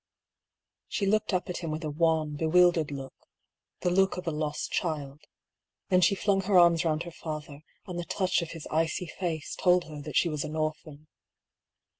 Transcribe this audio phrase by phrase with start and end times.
[0.87, 3.13] She looked up at him with a wan, bewildered look—
[3.81, 5.21] the look of a lost child;
[5.89, 9.53] then she flung her arms round her father, and the touch of his icy face
[9.55, 11.05] told her that she was an orphan.